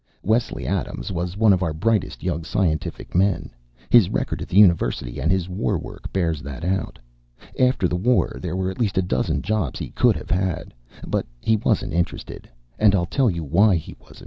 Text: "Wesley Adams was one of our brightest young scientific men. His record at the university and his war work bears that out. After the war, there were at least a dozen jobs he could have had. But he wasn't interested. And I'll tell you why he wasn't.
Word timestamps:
"Wesley 0.23 0.65
Adams 0.65 1.11
was 1.11 1.37
one 1.37 1.53
of 1.53 1.61
our 1.61 1.73
brightest 1.73 2.23
young 2.23 2.43
scientific 2.43 3.13
men. 3.13 3.51
His 3.91 4.09
record 4.09 4.41
at 4.41 4.47
the 4.47 4.57
university 4.57 5.19
and 5.19 5.31
his 5.31 5.47
war 5.47 5.77
work 5.77 6.11
bears 6.11 6.41
that 6.41 6.63
out. 6.65 6.97
After 7.59 7.87
the 7.87 7.95
war, 7.95 8.39
there 8.41 8.55
were 8.55 8.71
at 8.71 8.79
least 8.79 8.97
a 8.97 9.03
dozen 9.03 9.43
jobs 9.43 9.77
he 9.77 9.91
could 9.91 10.15
have 10.15 10.31
had. 10.31 10.73
But 11.05 11.27
he 11.39 11.55
wasn't 11.55 11.93
interested. 11.93 12.49
And 12.79 12.95
I'll 12.95 13.05
tell 13.05 13.29
you 13.29 13.43
why 13.43 13.75
he 13.75 13.95
wasn't. 13.99 14.19